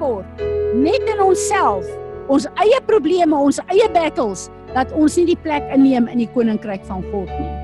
[0.00, 1.86] word net in onsself,
[2.30, 6.84] ons eie probleme, ons eie battles dat ons nie die plek inneem in die koninkryk
[6.86, 7.54] van God nie.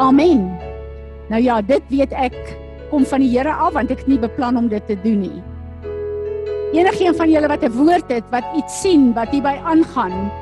[0.00, 0.46] Amen.
[1.28, 2.36] Nou ja, dit weet ek
[2.92, 5.40] kom van die Here af want ek het nie beplan om dit te doen nie.
[6.72, 10.32] Enigeen van julle wat 'n woord het, wat iets sien wat hierby aangaan,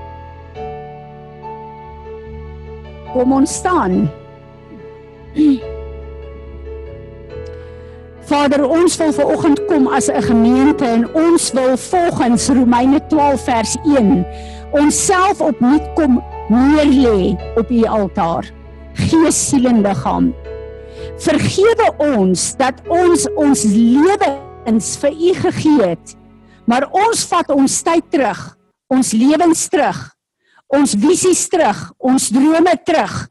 [3.13, 4.07] kom ons staan.
[8.31, 13.45] Vader, ons wil ver oggend kom as 'n gemeente en ons wil volgens Romeine 12
[13.45, 14.27] vers 1
[14.73, 18.47] onsself opnuut kom neerlê op u altaar.
[18.95, 20.35] Gees, siel en liggaam.
[21.19, 26.17] Vergewe ons dat ons ons lewens vir u gegee het.
[26.67, 30.15] Maar ons vat ons tyd terug, ons lewens terug,
[30.69, 33.29] ons visies terug, ons drome terug.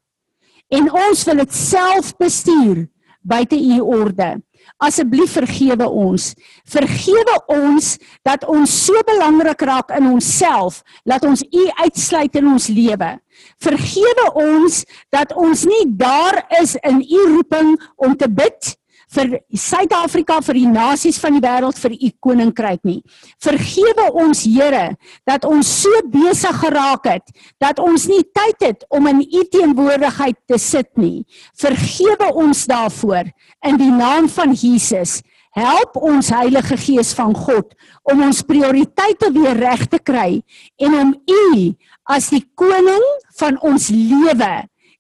[0.68, 2.88] En ons wil dit self bestuur
[3.24, 4.42] buite u orde.
[4.80, 6.32] Asseblief vergewe ons.
[6.64, 12.70] Vergewe ons dat ons so belangrik raak in onsself, dat ons U uitsluit in ons
[12.72, 13.12] lewe.
[13.60, 18.79] Vergewe ons dat ons nie daar is in U roeping om te bid
[19.16, 23.00] vir Suid-Afrika vir die nasies van die wêreld vir u koninkryk nie.
[23.42, 24.96] Vergewe ons Here
[25.28, 30.38] dat ons so besig geraak het dat ons nie tyd het om in u teenwoordigheid
[30.50, 31.26] te sit nie.
[31.58, 33.32] Vergewe ons daarvoor
[33.66, 35.20] in die naam van Jesus.
[35.58, 37.74] Help ons Heilige Gees van God
[38.08, 40.42] om ons prioriteite weer reg te kry
[40.78, 41.74] en om u
[42.10, 43.06] as die koning
[43.40, 44.52] van ons lewe,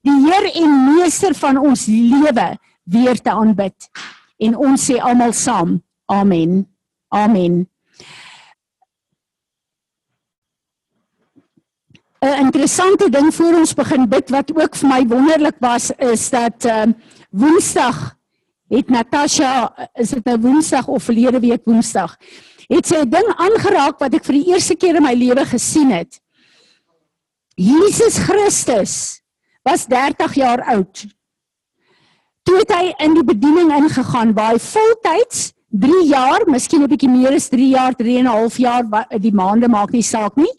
[0.06, 2.50] die Heer en meester van ons lewe
[2.90, 3.90] weer te aanbid.
[4.38, 6.68] En ons sê almal saam, amen.
[7.10, 7.70] Amen.
[12.20, 16.66] 'n Interessante ding voor ons begin bid wat ook vir my wonderlik was is dat
[16.66, 16.96] ehm uh,
[17.30, 18.18] Woensdag
[18.68, 22.18] het Natasha is dit nou Woensdag of verlede week Woensdag
[22.68, 25.92] het sy 'n ding aangeraak wat ek vir die eerste keer in my lewe gesien
[25.92, 26.20] het.
[27.56, 29.22] Jesus Christus
[29.64, 31.06] was 30 jaar oud
[32.50, 37.10] toe het hy in die bediening ingegaan waar hy voltyds 3 jaar, miskien 'n bietjie
[37.10, 38.84] meer as 3 jaar, 3 en 'n half jaar,
[39.22, 40.50] die maande maak nie saak nie,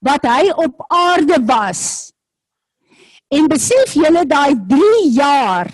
[0.00, 2.12] wat hy op aarde was.
[3.32, 5.72] En besef julle daai 3 jaar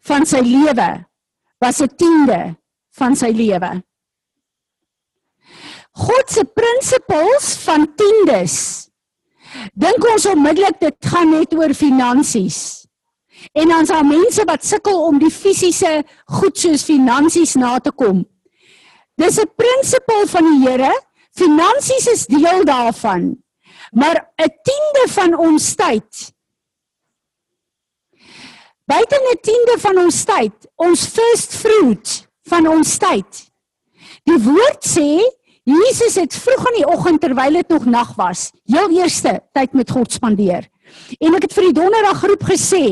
[0.00, 1.04] van sy lewe
[1.60, 2.56] was 'n tiende
[2.96, 3.82] van sy lewe.
[5.92, 8.88] God se prinsipels van tiendes.
[9.74, 12.82] Dink ons onmiddellik dit gaan net oor finansies.
[13.52, 17.92] En dan is daar mense wat sukkel om die fisiese goed soos finansies na te
[17.92, 18.24] kom.
[19.14, 20.92] Dis 'n prinsipel van die Here.
[21.32, 23.42] Finansies is deel daarvan.
[23.90, 26.32] Maar 'n tiende van ons tyd
[28.92, 33.50] Buite 'n tiende van ons tyd, ons first fruit van ons tyd.
[34.28, 35.22] Die woord sê
[35.62, 39.90] Jesus het vroeg in die oggend terwyl dit nog nag was, heel eerste tyd met
[39.90, 40.66] God spandeer.
[41.18, 42.84] En ek het vir die donderdag groep gesê,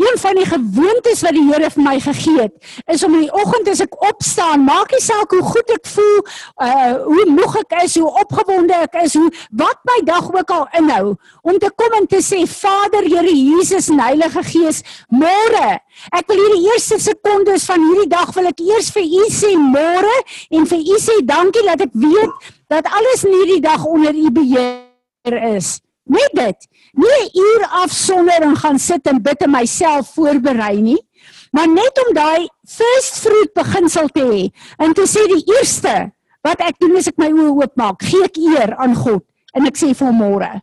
[0.00, 2.54] een van die gewoontes wat die Here vir my gegee het,
[2.92, 6.20] is om in die oggend as ek opstaan, maak nie saak hoe goed ek voel,
[6.66, 10.66] uh hoe moeg ek is, hoe opgewonde ek is, hoe wat my dag ook al
[10.80, 11.14] inhou,
[11.46, 15.78] om te kom en te sê, Vader, Here Jesus en Heilige Gees, môre,
[16.16, 20.14] ek wil hierdie eerste sekondes van hierdie dag wil ek eers vir U sê môre
[20.50, 24.30] en vir U sê dankie dat ek weet dat alles in hierdie dag onder U
[24.34, 25.76] beheer is.
[26.06, 26.68] Net dit.
[26.94, 31.02] Nie 'n uur afsonder en gaan sit en bid en myself voorberei nie,
[31.50, 34.44] maar net om daai first fruit beginsel te hê
[34.78, 36.12] en te sê die eerste
[36.42, 39.24] wat ek doen as ek my oë oopmaak, gee ek eer aan God
[39.54, 40.62] en ek sê vir môre.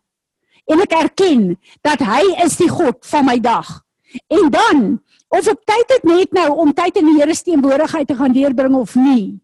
[0.64, 3.84] En ek erken dat hy is die God van my dag.
[4.32, 8.08] En dan of ek tyd het net nou om tyd in die Here se teenwoordigheid
[8.08, 9.40] te gaan deurbring of nie.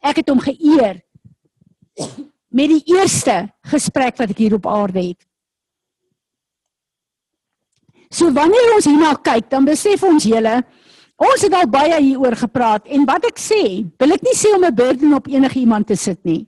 [0.00, 1.02] Ek het hom geëer
[2.52, 5.20] met die eerste gesprek wat ek hier op aarde het.
[8.12, 10.58] So wanneer ons hierna kyk, dan besef ons julle,
[11.16, 13.62] ons het al baie hieroor gepraat en wat ek sê,
[14.00, 16.46] wil ek nie sê om 'n burden op enige iemand te sit nie.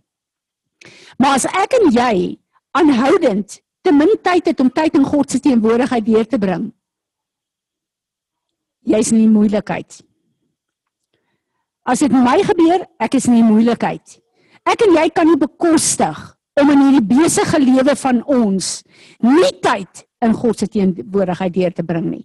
[1.18, 2.38] Maar as ek en jy
[2.76, 6.72] aanhoudend te min tyd het om tyd in God se teenwoordigheid deur te bring,
[8.84, 10.02] jy's in 'n moeilikheid.
[11.84, 14.23] As dit my gebeur, ek is in 'n moeilikheid.
[14.68, 16.20] Ek en jy kan nie bekostig
[16.60, 18.80] om in hierdie besige lewe van ons
[19.24, 22.24] nie tyd in God se teenwoordigheid deur te bring nie.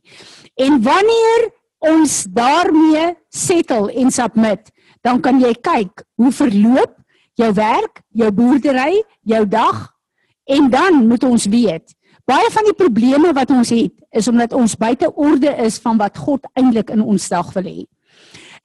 [0.55, 1.49] En wanneer
[1.89, 4.71] ons daarmee settle en submit,
[5.03, 6.95] dan kan jy kyk hoe verloop
[7.39, 9.87] jou werk, jou boerdery, jou dag
[10.49, 11.95] en dan moet ons weet
[12.29, 16.17] baie van die probleme wat ons het is omdat ons buite orde is van wat
[16.17, 17.85] God eintlik in ons dag wil hê.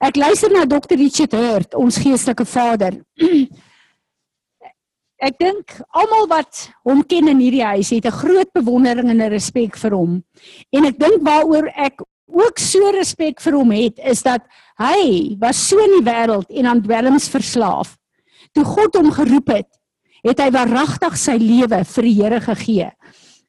[0.03, 0.97] Ek luister na Dr.
[0.99, 2.99] Richard Hurt, ons geestelike vader.
[5.23, 9.31] ek dink almal wat hom ken in hierdie huis het 'n groot bewondering en 'n
[9.31, 10.23] respek vir hom.
[10.71, 14.41] En ek dink waaroor ek ook so respek vir hom het is dat
[14.77, 17.97] hy was so in die wêreld en aan dwelms verslaaf.
[18.53, 19.69] Toe God hom geroep het,
[20.23, 22.89] het hy waaragtig sy lewe vir die Here gegee.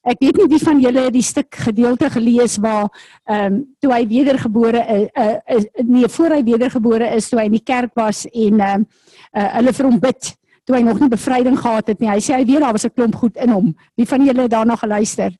[0.06, 2.86] Ek weet nie wie van julle die stuk gedeelte gelees waar
[3.26, 7.46] ehm um, toe hy wedergebore is uh, uh, nee voor hy wedergebore is toe hy
[7.46, 8.86] in die kerk was en ehm um,
[9.34, 10.36] uh, hulle vir hom bid
[10.66, 12.10] toe hy nog nie bevryding gehad het nie.
[12.10, 13.74] Hy sê hy weet daar was 'n klomp goed in hom.
[13.94, 15.30] Wie van julle het daarna geluister?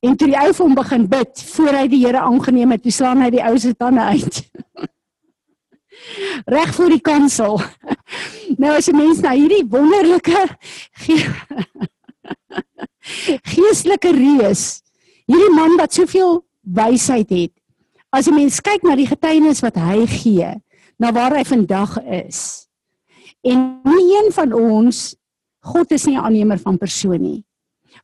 [0.00, 2.92] En toe die ou vir hom begin bid voor hy die Here aangeneem het, toe
[2.92, 4.50] slaan hy die ou se tande uit.
[6.56, 7.60] Reg voor die kansel.
[8.60, 10.40] Nou as jy mens na hierdie wonderlike
[11.04, 11.16] ge
[13.54, 14.82] geestelike reus,
[15.30, 17.52] hierdie man wat soveel wysheid het.
[18.10, 20.50] As jy mens kyk na die getuienis wat hy gee,
[20.98, 22.69] na waar hy vandag is.
[23.40, 25.14] En nie een van ons
[25.60, 27.44] God is nie 'n aannemer van persoon nie.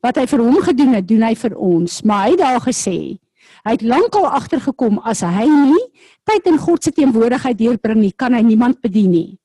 [0.00, 2.02] Wat hy vir hom gedoen het, doen hy vir ons.
[2.02, 3.18] Maar hy het daar gesê,
[3.64, 5.86] hy het lankal agtergekom as hy nie
[6.24, 9.38] tyd in God se teenwoordigheid deurbring nie, kan hy niemand bedien nie.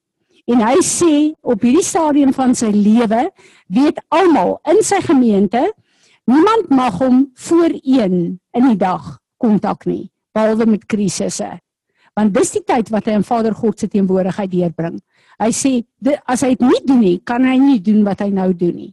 [0.49, 3.29] En hy sê op hierdie stadium van sy lewe,
[3.67, 5.61] weet almal in sy gemeente,
[6.25, 11.59] niemand mag hom voor 1 in die dag kontak nie, behalwe met krisisse.
[12.17, 14.99] Want dis die tyd wat hy in Vader God se teenwoordigheid deurbring.
[15.41, 15.71] Hy sê
[16.29, 18.91] as hy dit nie doen nie, kan hy nie doen wat hy nou doen nie.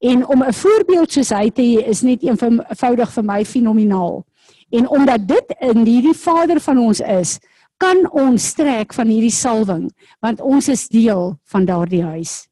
[0.00, 4.24] En om 'n voorbeeld soos hy te is net eenvoudig vir my fenomenaal.
[4.70, 7.38] En omdat dit in hierdie Vader van ons is,
[7.76, 9.90] kan ons trek van hierdie salwing,
[10.20, 12.46] want ons is deel van daardie huis.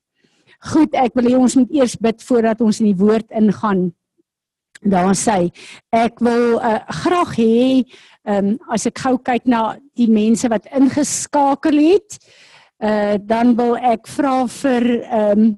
[0.73, 3.93] Goed, ek wil hê ons moet eers bid voordat ons in die woord ingaan.
[4.83, 5.51] Daar sê
[5.95, 7.85] ek wil uh, graag hê
[8.25, 12.19] um, as ek gou kyk na die mense wat ingeskakel het,
[12.83, 15.57] uh dan wil ek vra vir ehm um,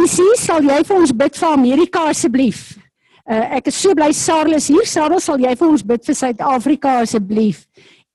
[0.00, 2.78] Isie, sal jy vir ons bid vir Amerika asseblief?
[3.26, 4.86] Uh ek is so bly Sarah is hier.
[4.86, 7.64] Sarah, sal jy vir ons bid vir Suid-Afrika asseblief?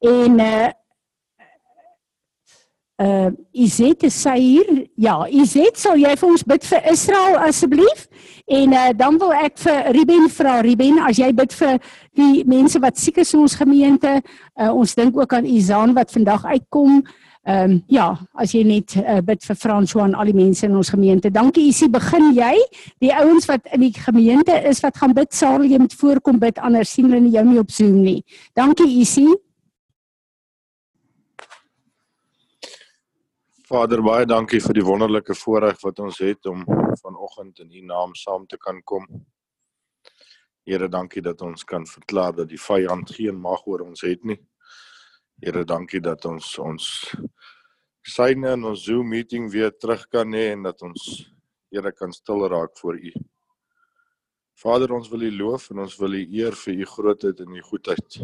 [0.01, 0.69] En uh
[3.01, 4.69] uh Izet is sy hier.
[4.95, 8.07] Ja, Izet, sal jy vir ons bid vir Israel asseblief?
[8.45, 11.79] En uh, dan wil ek vir Ruben vra, Ruben, as jy bid vir
[12.15, 16.13] die mense wat siek is in ons gemeente, uh, ons dink ook aan Izaan wat
[16.15, 17.01] vandag uitkom.
[17.45, 18.07] Ehm um, ja,
[18.41, 21.29] as jy net uh, bid vir François en al die mense in ons gemeente.
[21.29, 22.55] Dankie Isie, begin jy?
[23.03, 26.57] Die ouens wat in die gemeente is wat gaan bid, sal jy moet voorkom bid
[26.57, 28.23] anders sien hulle jou nie op Zoom nie.
[28.57, 29.29] Dankie Isie.
[33.75, 36.61] Vader, baie dankie vir die wonderlike voorreg wat ons het om
[37.01, 39.03] vanoggend in U naam saam te kan kom.
[40.63, 44.37] Here, dankie dat ons kan verklaar dat die vyand geen mag oor ons het nie.
[45.43, 46.87] Here, dankie dat ons ons
[48.15, 51.25] syne in ons Zoom meeting weer terug kan hê en dat ons
[51.67, 53.11] Here kan stil raak voor U.
[54.63, 57.69] Vader, ons wil U loof en ons wil U eer vir U grootheid en U
[57.73, 58.21] goedheid.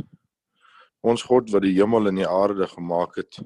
[1.04, 3.44] Ons God wat die hemel en die aarde gemaak het,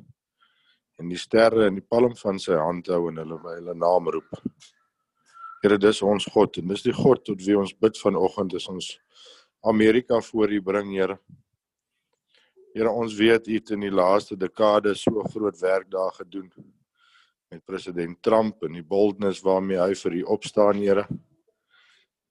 [1.00, 4.08] en die sterre in die palm van sy hand hou en hulle by hulle naam
[4.16, 4.38] roep.
[5.64, 8.92] Here, dis ons God en dis die God tot wie ons bid vanoggend is ons
[9.66, 11.18] Amerika voor U bring, Here.
[12.75, 16.52] Here, ons weet U het in die laaste dekade so groot werk daar gedoen
[17.52, 21.08] met president Trump en die boldness waarmee hy vir U opstaan, Here.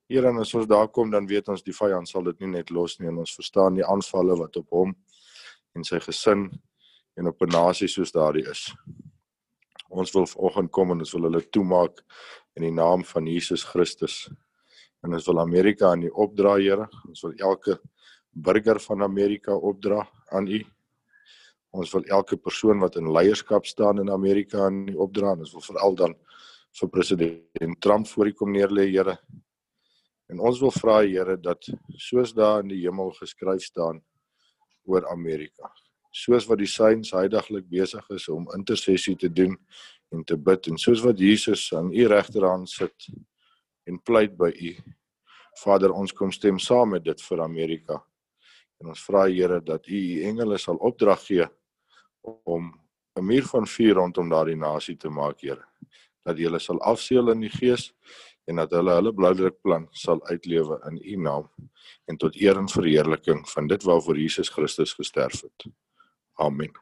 [0.09, 2.71] Here, en as ons daar kom, dan weet ons die vyand sal dit nie net
[2.71, 4.95] los nie en ons verstaan die aanvalle wat op hom
[5.75, 6.49] en sy gesin
[7.17, 8.75] en op 'n nasie soos daardie is.
[9.89, 12.03] Ons wil vanoggend kom en ons wil hulle toemaak
[12.57, 14.29] in die naam van Jesus Christus.
[15.03, 16.89] En ons wil Amerika aan U opdra, Here.
[17.09, 17.81] Ons wil elke
[18.31, 20.65] burger van Amerika opdra aan U.
[21.71, 25.35] Ons wil elke persoon wat in leierskap staan in Amerika aan U opdra.
[25.35, 26.15] Ons wil veral dan
[26.81, 29.19] vir president Trump voor U kom neerlê, Here.
[30.31, 34.01] En ons wil vra, Here, dat soos daar in die hemel geskryf staan
[34.85, 35.71] oor Amerika,
[36.15, 39.57] soos wat die saints heidaglik besig is om intersessie te doen
[40.15, 43.09] en te bid en soos wat Jesus aan u regterhand sit
[43.91, 44.73] en pleit by u.
[45.65, 47.99] Vader ons kom stem saam met dit vir Amerika.
[48.83, 51.47] En ons vra Here dat u u engele sal opdrag gee
[52.23, 52.73] om
[53.19, 55.65] 'n muur van vuur rondom daardie nasie te maak Here.
[56.25, 57.93] Dat hulle sal afseël in die gees
[58.47, 61.51] en dat hulle hulle bloudrukplan sal uitlewe in u naam
[62.07, 65.75] en tot eer en verheerliking van dit waarvoor Jesus Christus gesterf het.
[66.37, 66.73] Amen.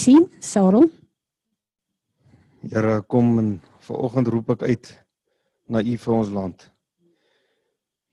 [0.00, 0.88] sien, Sarel.
[2.60, 3.48] Here, kom en
[3.84, 4.90] vanoggend roep ek uit
[5.68, 6.62] na U vir ons land.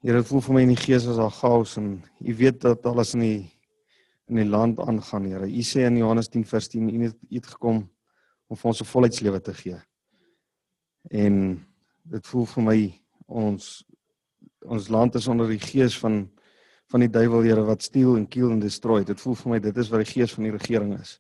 [0.04, 2.86] Here, dit voel vir my in die gees as al chaos en U weet dat
[2.90, 3.40] alles in die
[4.28, 5.48] in die land aangaan, Here.
[5.48, 7.86] U sê in Johannes 10 vers 10 u het gekom
[8.48, 9.80] om vir ons 'n volheidslewe te gee.
[11.12, 11.66] En
[12.04, 12.80] dit voel vir my
[13.28, 13.86] ons
[14.68, 16.26] ons land is onder die gees van
[16.88, 19.02] van die duiwel Here wat steel en kill en destroy.
[19.04, 21.18] Dit voel vir my dit is wat die gees van die regering is.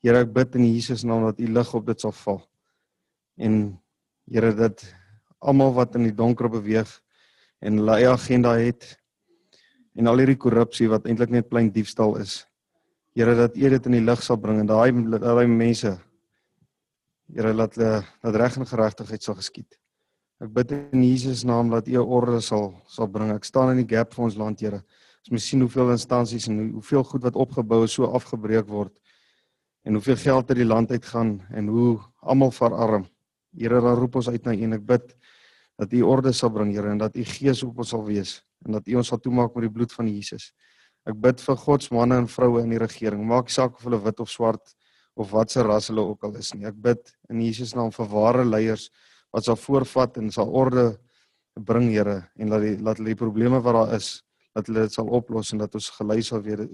[0.00, 2.40] Here ek bid in Jesus naam dat u lig op dit sal val.
[3.36, 3.58] En
[4.30, 4.84] Here dat
[5.42, 6.88] almal wat in die donker beweeg
[7.60, 8.86] en hulle eie agenda het
[9.98, 12.46] en al hierdie korrupsie wat eintlik net plain diefstal is.
[13.12, 15.98] Here dat U dit in die lig sal bring en daai daai mense
[17.32, 19.81] Here laat hulle dat reg en geregtigheid sal geskied.
[20.42, 23.30] Ek bid in Jesus naam dat U orde sal sal bring.
[23.30, 24.80] Ek staan in die gap vir ons land, Here.
[25.22, 28.90] Ons moet sien hoeveel instansies en hoeveel goed wat opgebou is so afgebreek word
[29.86, 31.92] en hoeveel geld uit die land uitgaan en hoe
[32.26, 33.04] almal verarm.
[33.54, 35.14] Here, dan roep ons uit na U en ek bid
[35.78, 38.80] dat U orde sal bring, Here, en dat U Gees op ons sal wees en
[38.80, 40.50] dat U ons sal toemaak met die bloed van Jesus.
[41.06, 43.22] Ek bid vir God se manne en vroue in die regering.
[43.30, 44.74] Maak saak of hulle wit of swart
[45.14, 46.66] of watse ras hulle ook al is nie.
[46.66, 48.90] Ek bid in Jesus naam vir ware leiers
[49.32, 50.92] wat sal voorvat en sal orde
[51.60, 54.22] bring, Here, en laat die laat hulle die probleme wat daar is,
[54.56, 56.64] dat hulle dit sal oplos en dat ons gelei sal weer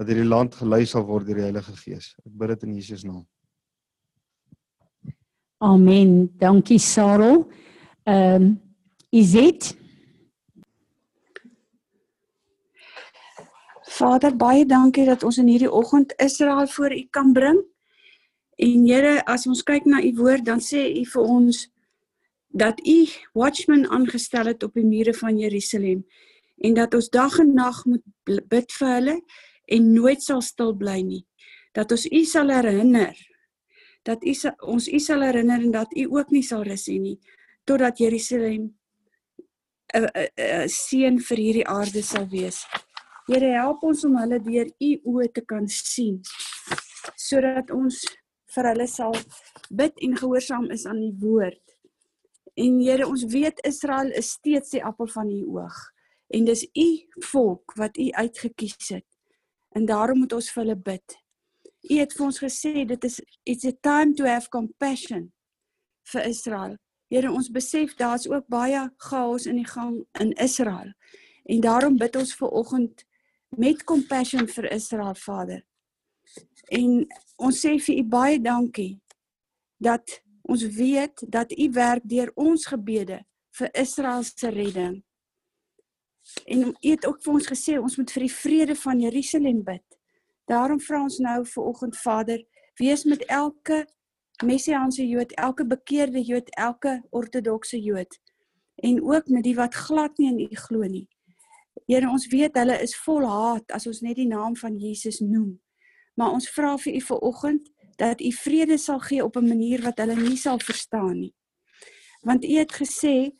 [0.00, 2.14] dat hierdie land gelei sal word deur die Heilige Gees.
[2.24, 3.26] Ek bid dit in Jesus naam.
[5.60, 6.30] Amen.
[6.40, 7.44] Dankie Sarel.
[8.08, 8.50] Ehm um,
[9.10, 9.74] Izet.
[13.90, 17.58] Vader, baie dankie dat ons in hierdie oggend Israel voor U kan bring.
[18.60, 21.62] En Here, as ons kyk na U woord, dan sê U vir ons
[22.50, 22.98] dat U
[23.38, 26.04] watchmen aangestel het op die mure van Jerusalem
[26.60, 29.16] en dat ons dag en nag moet bid vir hulle
[29.70, 31.24] en nooit sal stil bly nie.
[31.72, 33.16] Dat ons U sal herinner
[34.02, 34.32] dat U
[34.74, 37.18] ons U sal herinner en dat U ook nie sal rus nie
[37.64, 38.74] totdat Jerusalem
[39.94, 42.66] 'n 'n seën vir hierdie aarde sal wees.
[43.26, 46.20] Here help ons om hulle deur U oë te kan sien
[47.16, 48.04] sodat ons
[48.54, 49.16] vir hulle sal
[49.70, 51.76] bid en gehoorsaam is aan U woord.
[52.58, 55.78] En Here, ons weet Israel is steeds die appel van U oog
[56.30, 56.88] en dis U
[57.32, 59.06] volk wat U uitgekies het.
[59.74, 61.16] En daarom moet ons vir hulle bid.
[61.90, 65.30] U het vir ons gesê dit is it's a time to have compassion
[66.12, 66.76] vir Israel.
[67.10, 70.92] Here ons besef daar's ook baie chaos in die gang in Israel.
[71.50, 73.04] En daarom bid ons ver oggend
[73.58, 75.64] met compassion vir Israel Vader.
[76.70, 77.06] En
[77.40, 79.00] ons sê vir u baie dankie
[79.80, 83.22] dat ons weet dat u werk deur ons gebede
[83.58, 85.00] vir Israel se redding.
[86.46, 89.86] En u het ook vir ons gesê ons moet vir die vrede van Jerusalem bid.
[90.50, 92.42] Daarom vra ons nou vir oggend Vader,
[92.78, 93.84] wees met elke
[94.44, 98.20] messiaanse Jood, elke bekeerde Jood, elke ortodokse Jood
[98.80, 101.08] en ook met die wat glad nie in U glo nie.
[101.86, 105.58] Here, ons weet hulle is vol haat as ons net die naam van Jesus noem.
[106.14, 109.82] Maar ons vra vir U vir oggend dat U vrede sal gee op 'n manier
[109.82, 111.34] wat hulle nie sal verstaan nie.
[112.22, 113.32] Want U het gesê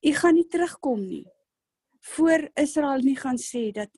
[0.00, 1.26] U gaan nie terugkom nie
[2.04, 3.88] voor Israel nie gaan sê dat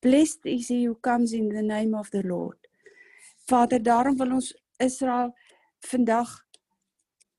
[0.00, 2.68] blessed is he who comes in the name of the Lord.
[3.44, 5.34] Vader, daarom wil ons Israel
[5.78, 6.46] vandag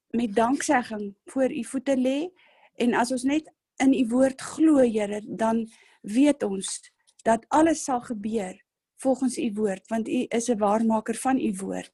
[0.09, 2.29] met danksegging voor u voete lê
[2.75, 3.50] en as ons net
[3.81, 5.65] in u woord glo, Here, dan
[6.01, 6.91] weet ons
[7.25, 8.53] dat alles sal gebeur
[9.01, 11.93] volgens u woord, want u is 'n waarmaker van u woord.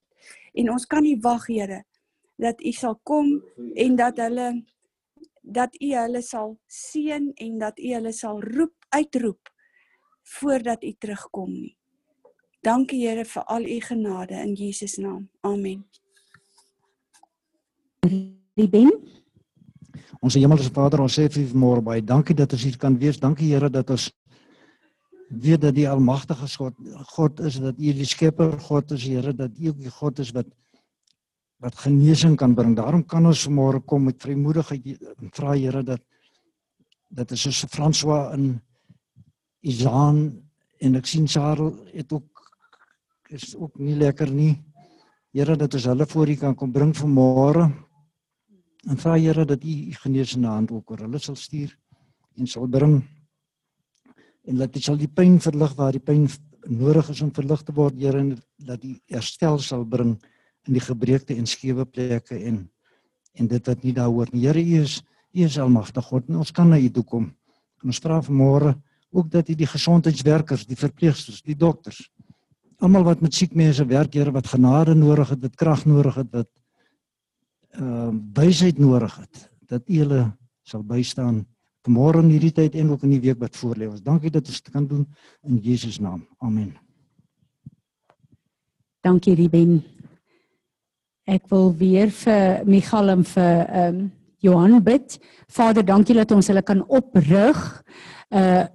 [0.54, 1.84] En ons kan nie wag, Here,
[2.36, 4.64] dat u sal kom en dat hulle
[5.42, 9.54] dat u hulle sal seën en dat u hulle sal roep uitroep
[10.24, 11.76] voordat u terugkom nie.
[12.62, 15.30] Dankie Here vir al u genade in Jesus naam.
[15.42, 15.86] Amen.
[18.56, 18.92] Ruben.
[20.20, 23.20] Ons Hemelse Vader, ons sê vir môre baie dankie dat ons hier kan wees.
[23.20, 24.10] Dankie Here dat ons
[25.30, 26.76] weet dat die almagtige God
[27.16, 30.32] God is dat U die skepper God is Here dat U ook die God is
[30.32, 30.48] wat
[31.58, 32.76] wat genesing kan bring.
[32.78, 36.02] Daarom kan ons môre kom met vrymoedigheid en vra Here dat
[37.10, 38.60] dat is soos François in
[39.64, 40.44] Isaan
[40.80, 42.44] en ek sien Charles het ook
[43.30, 44.64] is ook nie lekker nie.
[45.36, 47.68] Here dat ons hulle voor U kan kom bring vanmôre.
[48.88, 51.74] En vra Here dat U genesende hand ook oor hulle sal stuur
[52.38, 53.02] en sal bring
[54.48, 56.27] en dat dit sal die pyn verlig waar die pyn
[56.68, 58.34] nodig is om verlig te word Here en
[58.68, 60.16] dat U herstel sal bring
[60.68, 62.66] in die gebreekte en skewe plekke en
[63.38, 64.48] en dit wat nie daar hoort nie.
[64.48, 65.01] Here U is
[65.36, 67.27] U is almagtig God en ons kan na U toe kom.
[67.84, 68.74] En ons vra vanmôre
[69.13, 72.00] ook dat U die gesondheidswerkers, die verpleegsters, die dokters,
[72.82, 76.32] almal wat met siek mense werk, Here, wat genade nodig het, wat krag nodig het,
[76.34, 76.50] wat
[77.77, 80.22] ehm uh, wysheid nodig het, dat U hulle
[80.66, 81.44] sal bystaan
[81.86, 83.90] vanmôre in hierdie tyd en ook in die week wat voorlê.
[83.90, 85.06] Ons dankie dat ons dit kan doen
[85.48, 86.26] in Jesus naam.
[86.38, 86.74] Amen.
[89.06, 89.84] Dankie Ruben.
[91.28, 94.06] Ek wil weer vir Michal en vir ehm um,
[94.40, 95.18] Johan bid.
[95.50, 97.84] Vader, dankie dat ons hulle kan oprig.
[98.30, 98.66] Uh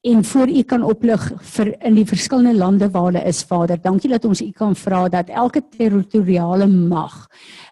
[0.00, 1.20] en voor u kan oplig
[1.54, 3.76] vir in die verskillende lande waar hulle is Vader.
[3.76, 7.26] Dankie dat ons u kan vra dat elke territoriale mag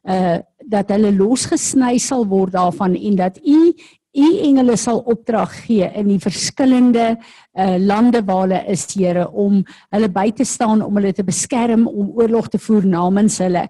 [0.05, 0.37] uh
[0.69, 3.73] dat hulle losgesny sal word daarvan en dat u
[4.19, 7.17] u engele sal opdrag gee in die verskillende
[7.59, 11.87] uh lande waar hulle is Here om hulle by te staan om hulle te beskerm
[11.87, 13.69] om oorlog te voer namens hulle.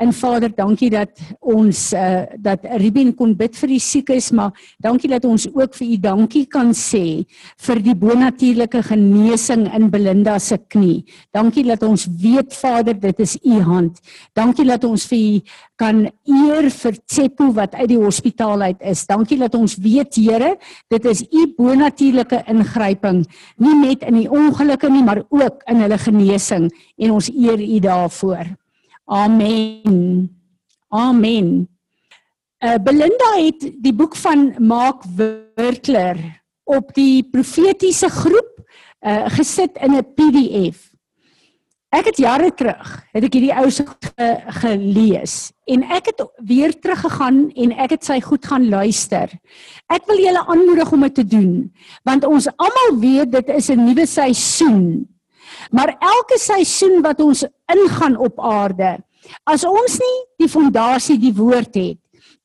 [0.00, 5.10] En Vader, dankie dat ons uh dat Ruben kon bid vir die siekes, maar dankie
[5.12, 7.26] dat ons ook vir u dankie kan sê
[7.66, 11.04] vir die bonatuurlike genesing in Belinda se knie.
[11.36, 14.00] Dankie dat ons weet Vader, dit is u hand.
[14.32, 15.42] Dankie dat ons vir u
[15.76, 19.04] kan eer vir Tsepo wat uit die hospitaal uit is.
[19.08, 20.54] Dankie dat ons weet Here,
[20.88, 23.26] dit is u bonatuurlike ingryping,
[23.60, 27.84] nie net in die ongelukke nie, maar ook in hulle genesing en ons eer u
[27.84, 28.59] daarvoor.
[29.10, 30.30] Amen.
[30.88, 31.68] Amen.
[32.62, 35.02] Uh Belinda het die boek van Mark
[35.54, 36.18] Wertler
[36.62, 38.62] op die profetiese groep
[39.02, 40.94] uh gesit in 'n PDF.
[41.90, 44.28] Ek het jare terug het ek hierdie ou se ge,
[44.62, 49.26] gelees en ek het weer teruggegaan en ek het sy goed gaan luister.
[49.90, 51.72] Ek wil julle aanmoedig om dit te doen
[52.04, 55.08] want ons almal weet dit is 'n nuwe seisoen
[55.70, 58.98] Maar elke seisoen wat ons ingaan op aarde,
[59.44, 61.98] as ons nie die fondasie die woord het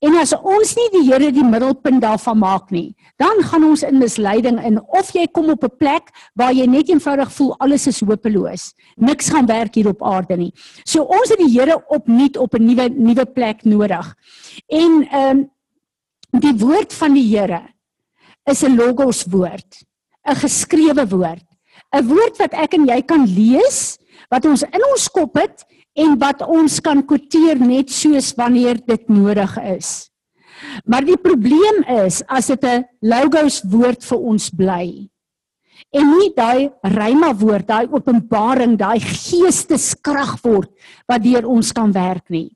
[0.05, 3.97] en as ons nie die Here die middelpunt daarvan maak nie, dan gaan ons in
[3.97, 8.01] misleiding in of jy kom op 'n plek waar jy net eenvoudig voel alles is
[8.01, 8.73] hopeloos.
[8.97, 10.53] Niks gaan werk hier op aarde nie.
[10.83, 14.15] So ons het die Here opnuut op 'n nuwe nuwe plek nodig.
[14.67, 15.49] En ehm um,
[16.39, 17.61] die woord van die Here
[18.45, 19.85] is 'n logos woord,
[20.27, 21.54] 'n geskrewe woord.
[21.95, 23.97] 'n woord wat ek en jy kan lees,
[24.29, 25.63] wat ons in ons kop het
[25.95, 30.11] en wat ons kan kwoteer net soos wanneer dit nodig is.
[30.85, 35.09] Maar die probleem is as dit 'n logos woord vir ons bly
[35.95, 40.71] en nie daai ryma woord, daai openbaring, daai geesteskrag word
[41.07, 42.49] wat deur ons kan werk nie.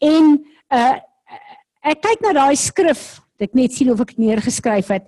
[0.00, 0.38] En
[0.70, 0.94] uh
[1.84, 5.04] ek kyk na daai skrif, ek net sien of ek neergeskryf het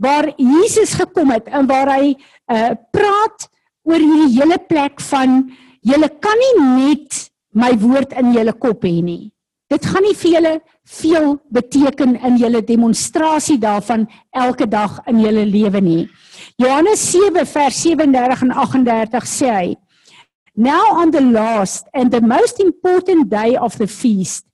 [0.00, 2.14] waar Jesus gekom het en waar hy
[2.52, 3.48] uh praat
[3.84, 5.44] oor hierdie hele plek van
[5.84, 9.30] julle kan nie net my woord in julle kop hê nie.
[9.70, 10.52] Dit gaan nie vir julle
[11.00, 16.04] veel beteken in julle demonstrasie daarvan elke dag in julle lewe nie.
[16.60, 19.76] Johannes 7 vers 37 en 38 sê hy:
[20.54, 24.44] Now on the last and the most important day of the feast,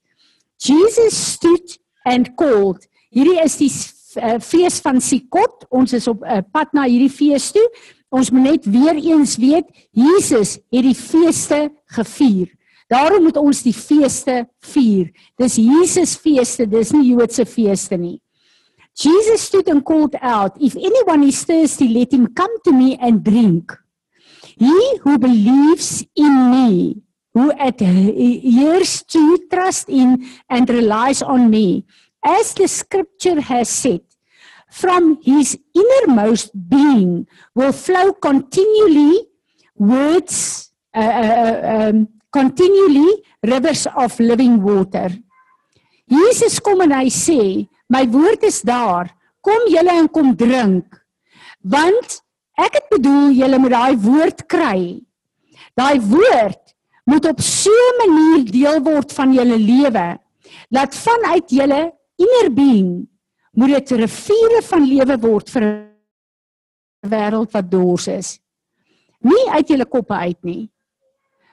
[0.57, 2.87] Jesus stood and called.
[3.11, 3.69] Hierdie is die
[4.17, 5.65] uh, fees van Sikot.
[5.69, 7.67] Ons is op uh, pad na hierdie fees toe.
[8.11, 12.49] Ons moet net weer eens weet, Jesus het die feeste gevier.
[12.91, 14.41] Daarom moet ons die feeste
[14.73, 15.13] vier.
[15.39, 18.17] Dis Jesus feeste, dis nie Joodse feeste nie.
[18.99, 23.23] Jesus stood and called out, if anyone is thirsty, let him come to me and
[23.23, 23.71] drink.
[24.59, 26.97] He who believes in me,
[27.33, 31.85] who adheres to, trust in and relies on me,
[32.23, 34.01] as the scripture has said,
[34.69, 39.27] from his innermost being will flow continually
[39.75, 45.09] words, uh, uh, uh, um, continually rivers of living water.
[46.07, 49.11] Jesus kom en hy sê, my woord is daar,
[49.43, 50.87] kom julle en kom drink.
[51.63, 52.19] Want
[52.59, 55.01] ek het bedoel julle moet daai woord kry.
[55.75, 56.75] Daai woord
[57.07, 60.19] moet op so 'n manier deel word van julle lewe
[60.69, 61.81] dat vanuit julle
[62.23, 62.91] inner being
[63.57, 68.39] moet dit riviere van lewe word vir 'n wêreld wat dors is.
[69.21, 70.69] Nie uit julle koppe uit nie.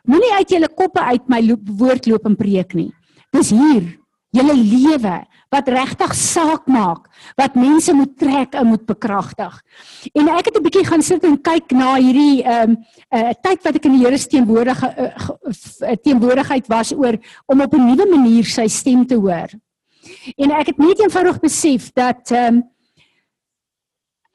[0.09, 2.93] Moenie uit julle koppe uit my loop, woord loop en preek nie.
[3.35, 3.99] Dis hier,
[4.33, 5.17] julle lewe
[5.53, 7.07] wat regtig saak maak,
[7.41, 9.55] wat mense moet trek en moet bekragtig.
[10.13, 12.77] En ek het 'n bietjie gaan sit en kyk na hierdie ehm um,
[13.13, 17.61] 'n uh, tyd wat ek in die Here se teenwoordige uh, teenwoordigheid was oor om
[17.61, 19.49] op 'n nuwe manier sy stem te hoor.
[20.37, 22.67] En ek het net eenvoudig besef dat ehm um,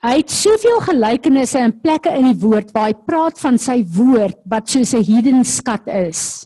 [0.04, 4.36] hy het soveel gelykenisse en plekke in die woord waar hy praat van sy woord
[4.52, 6.44] wat soos 'n hidden skat is.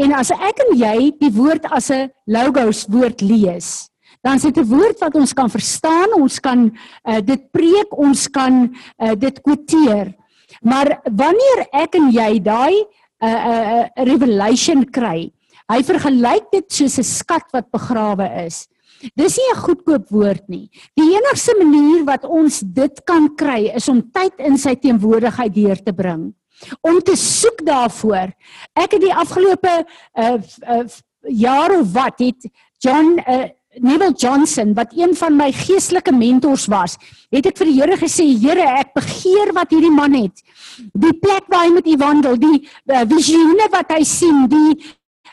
[0.00, 3.88] En as ek en jy die woord as 'n logos woord lees,
[4.22, 6.70] dan is dit 'n woord wat ons kan verstaan, ons kan
[7.04, 10.14] uh, dit preek, ons kan uh, dit kwoteer.
[10.62, 12.86] Maar wanneer ek en jy daai 'n
[13.24, 15.30] uh, eh, uh, uh, revelation kry,
[15.72, 18.68] Hy vergelyk dit soos 'n skat wat begrawe is.
[19.16, 20.68] Dis nie 'n goedkoop woord nie.
[20.94, 25.82] Die enigste manier wat ons dit kan kry is om tyd in sy teenwoordigheid deur
[25.82, 26.34] te bring.
[26.80, 28.32] om te soek daarvoor.
[28.78, 29.72] Ek het die afgelope
[30.14, 30.36] uh,
[30.68, 30.84] uh
[31.22, 32.48] jaar of wat het
[32.82, 33.44] John uh,
[33.78, 36.96] Neville Johnson wat een van my geestelike mentors was,
[37.30, 40.42] het ek vir die Here gesê, Here, ek begeer wat hierdie man het.
[40.92, 44.76] Die plek waar hy met u wandel, die uh, visioene wat hy sien, die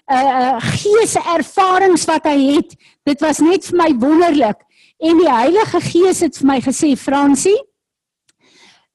[0.09, 2.73] uh geese ervarings wat hy het,
[3.05, 4.63] dit was net vir my wonderlik.
[4.99, 7.57] En die Heilige Gees het vir my gesê, Fransie,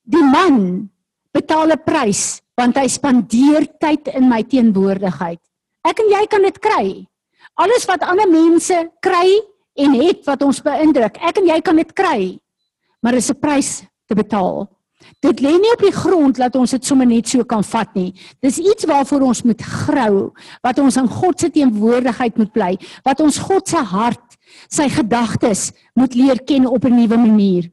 [0.04, 0.90] die man
[1.32, 5.40] betaal 'n prys want hy spandeer tyd in my teenwoordigheid.
[5.84, 7.06] Ek en jy kan dit kry.
[7.58, 9.40] Alles wat ander mense kry
[9.74, 12.38] en het wat ons beïndruk, ek en jy kan dit kry.
[13.02, 14.68] Maar dis 'n prys te betaal.
[15.24, 18.12] Dit lê nie op die grond dat ons dit sommer net so kan vat nie.
[18.44, 20.30] Dis iets waarvoor ons moet grou,
[20.64, 22.72] wat ons in God se teenwoordigheid moet bly,
[23.06, 24.38] wat ons God se hart,
[24.68, 27.70] sy gedagtes moet leer ken op 'n nuwe manier.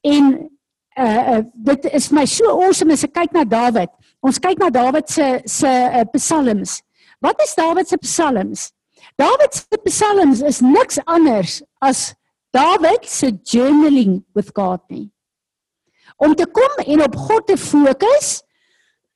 [0.00, 0.50] En
[0.98, 3.90] uh, uh dit is my so awesome as ek kyk na Dawid.
[4.20, 6.82] Ons kyk na Dawid se se uh, psalms.
[7.20, 8.72] Wat is Dawid se psalms?
[9.16, 12.14] Dawid se psalms is niks anders as
[12.52, 15.10] Dawid se journaling with God nie.
[16.20, 18.40] Om te kom en op God te fokus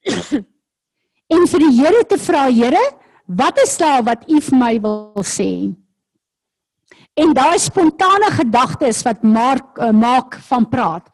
[1.35, 2.83] en vir die Here te vra, Here,
[3.27, 5.73] wat is daar wat U vir my wil sê?
[7.15, 11.05] En daai spontane gedagtes wat Mark uh, maak van praat.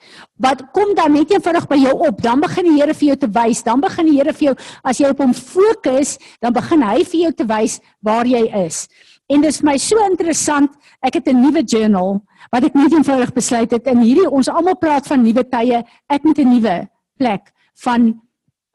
[0.40, 2.22] Wat kom dan net eenvoudig by jou op?
[2.24, 5.03] Dan begin die Here vir jou te wys, dan begin die Here vir jou as
[5.03, 7.76] jy op hom fokus, dan begin hy vir jou te wys
[8.07, 8.87] waar jy is.
[9.29, 10.72] En dit is my so interessant.
[11.05, 12.22] Ek het 'n nuwe journal
[12.53, 15.85] wat ek net eenvoudig besluit het in hierdie ons almal praat van nuwe tye.
[16.09, 17.53] Ek moet 'n nuwe plek
[17.85, 18.20] van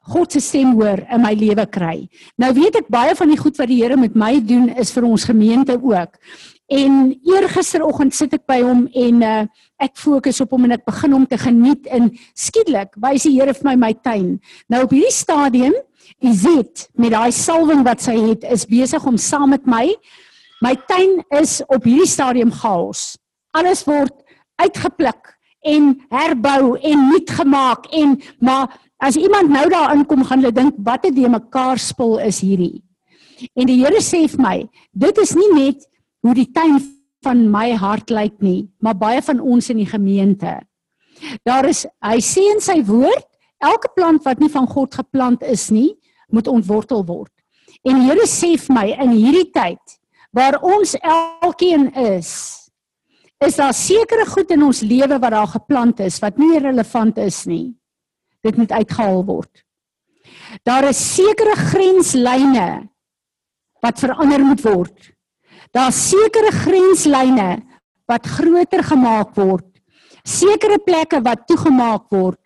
[0.06, 2.08] God se stem hoor in my lewe kry.
[2.38, 5.04] Nou weet ek baie van die goed wat die Here met my doen is vir
[5.04, 6.14] ons gemeente ook.
[6.70, 9.46] En eergisteroggend sit ek by hom en uh,
[9.82, 13.54] ek fokus op hom en ek begin hom te geniet en skielik wys die Here
[13.54, 14.40] vir my my tuin.
[14.70, 15.74] Nou op hierdie stadium,
[16.22, 19.90] Izet met daai salwing wat sy het, is besig om saam met my.
[20.62, 23.16] My tuin is op hierdie stadium chaos.
[23.56, 24.12] Alles word
[24.60, 25.32] uitgepluk
[25.66, 28.68] en herbou en nuut gemaak en maar
[29.02, 32.82] as iemand nou daar inkom gaan hulle dink wat 'n de mekaar spul is hierdie.
[33.54, 35.86] En die Here sê vir my, dit is nie net
[36.22, 36.80] hoe die tuin
[37.22, 40.60] van my hart lyk nie, maar baie van ons in die gemeente.
[41.44, 43.26] Daar is hy sê in sy woord,
[43.58, 45.96] elke plant wat nie van God geplant is nie,
[46.28, 47.32] moet ontwortel word.
[47.84, 49.98] En die Here sê vir my in hierdie tyd
[50.36, 52.65] waar ons elkeen is,
[53.44, 57.44] is daar sekere goed in ons lewe wat daar geplant is wat nie relevant is
[57.44, 57.74] nie.
[58.44, 59.64] Dit moet uitgehaal word.
[60.64, 62.88] Daar is sekere grenslyne
[63.84, 65.12] wat verander moet word.
[65.74, 67.60] Daar's sekere grenslyne
[68.08, 69.66] wat groter gemaak word.
[70.26, 72.40] Sekere plekke wat toegemaak word.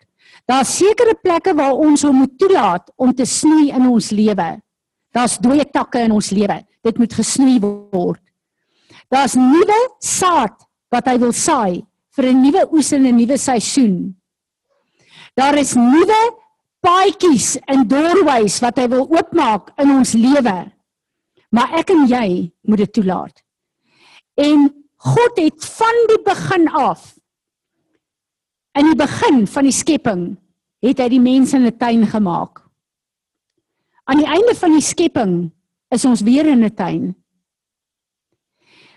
[0.49, 4.49] Daar's sekere plekke waar ons hom moet toelaat om te snoei in ons lewe.
[5.15, 6.59] Daar's dooie takke in ons lewe.
[6.83, 8.21] Dit moet gesnoei word.
[9.11, 10.57] Daar's nuwe saad
[10.91, 11.81] wat hy wil saai
[12.15, 14.15] vir 'n nuwe oes en 'n nuwe seisoen.
[15.35, 16.21] Daar is nuwe
[16.81, 20.71] paadjies en doorways wat hy wil oopmaak in ons lewe
[21.51, 22.27] maar ek en jy
[22.67, 23.43] moet dit toelaat.
[24.39, 24.69] En
[25.01, 27.11] God het van die begin af
[28.79, 30.21] in die begin van die skepping
[30.81, 32.63] het hy die mense in 'n tuin gemaak.
[34.07, 35.51] Aan die einde van die skepping
[35.89, 37.15] is ons weer in 'n tuin.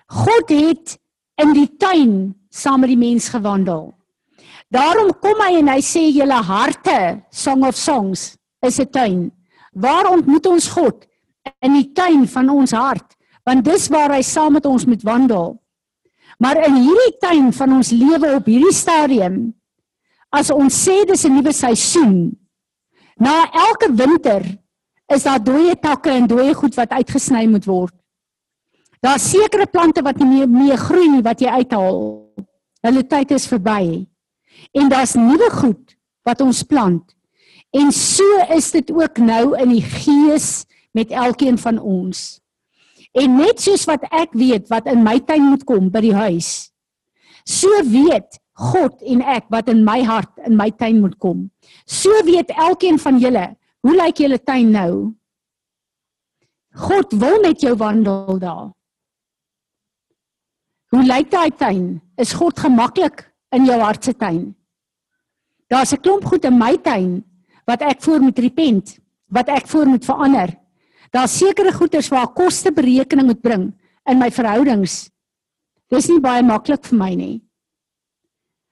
[0.06, 0.98] God het
[1.42, 3.94] in die tuin saam met die mens gewandel.
[4.68, 9.32] Daarom kom hy en hy sê julle harte, Song of Songs, is 'n tuin.
[9.72, 11.06] Waar ontmoet ons God?
[11.64, 15.54] in die tuin van ons hart, want dis waar hy saam met ons moet wandel.
[16.40, 19.38] Maar in hierdie tuin van ons lewe op hierdie stadium,
[20.34, 22.36] as ons sê dis 'n nuwe seisoen,
[23.16, 24.42] na elke winter
[25.08, 27.94] is daar dooie takke en dooie goed wat uitgesny moet word.
[29.04, 31.98] Daar's sekere plante wat nie meer, meer groei nie wat jy uithaal.
[32.84, 34.06] Hulle tyd is verby.
[34.72, 37.04] En daar's nuwe goed wat ons plant.
[37.74, 40.64] En so is dit ook nou in die gees
[40.96, 42.38] met elkeen van ons.
[43.12, 46.70] En net soos wat ek weet wat in my tuin moet kom by die huis,
[47.46, 51.44] so weet God en ek wat in my hart in my tuin moet kom.
[51.86, 53.44] So weet elkeen van julle,
[53.84, 54.94] hoe lyk julle tuin nou?
[56.88, 58.72] God wil met jou wandel daar.
[60.94, 61.86] Hoe lyk daai tuin?
[62.14, 64.54] Is God gemaklik in jou hart se tuin?
[65.66, 67.24] Daar's 'n klomp goed in my tuin
[67.66, 70.54] wat ek voor moet repent, wat ek voor moet verander.
[71.10, 73.74] Daar's sekere goederes waar kosteberekening moet bring
[74.06, 75.10] in my verhoudings.
[75.88, 77.42] Dis nie baie maklik vir my nie.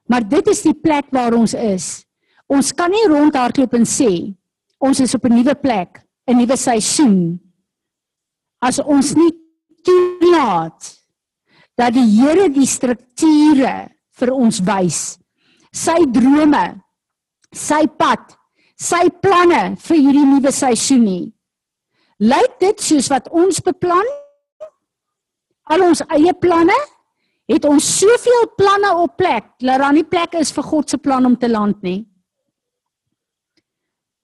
[0.09, 2.07] Maar dit is die plek waar ons is.
[2.47, 4.35] Ons kan nie rondhardloop en sê
[4.79, 7.41] ons is op 'n nuwe plek, 'n nuwe seisoen.
[8.61, 9.33] As ons nie
[9.83, 11.02] toelaat
[11.79, 13.75] dat die Here die strukture
[14.19, 15.01] vir ons wys,
[15.73, 16.65] sy drome,
[17.53, 18.35] sy pad,
[18.77, 21.25] sy planne vir hierdie nuwe seisoen nie.
[22.23, 24.07] Lyk dit soos wat ons beplan?
[25.73, 26.77] Al ons eie planne?
[27.51, 31.27] Het ons soveel planne op plek dat daar nie plek is vir God se plan
[31.27, 32.05] om te land nie?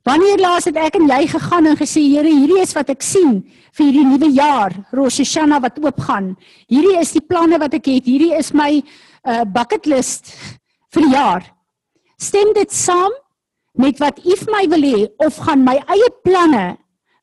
[0.08, 3.42] Wanneer laas het ek en jy gegaan en gesê Here, hierdie is wat ek sien
[3.76, 6.30] vir hierdie nuwe jaar, Rosh Hashanah wat oopgaan.
[6.70, 8.08] Hierdie is die planne wat ek het.
[8.08, 8.78] Hierdie is my
[9.28, 10.32] uh bucket list
[10.94, 11.44] vir die jaar.
[12.16, 13.12] Stem dit saam
[13.76, 16.66] met wat U vir my wil hê of gaan my eie planne,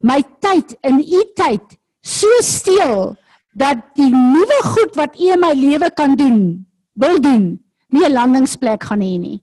[0.06, 3.16] my tyd in U tyd so steel
[3.58, 7.56] dat die nuwe goed wat U in my lewe kan doen, wil doen,
[7.90, 9.40] nie 'n landingsplek gaan hê nie.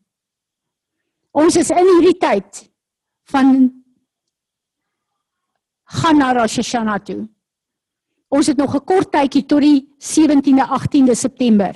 [1.35, 2.69] Ons is in hierdie tyd
[3.33, 3.71] van
[5.93, 7.29] gaan na Rosh Hashanah toe.
[8.33, 11.75] Ons het nog 'n kort tydjie tot die 17de 18de September.